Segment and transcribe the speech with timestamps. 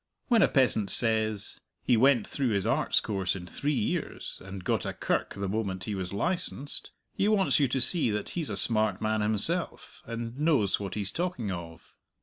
[0.29, 4.83] When a peasant says, "He went through his Arts course in three years, and got
[4.83, 8.57] a kirk the moment he was licensed," he wants you to see that he's a
[8.57, 11.93] smart man himself, and knows what he's talking of.